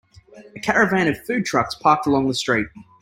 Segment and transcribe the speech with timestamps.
[0.55, 2.65] A caravan of food trucks parked along the street.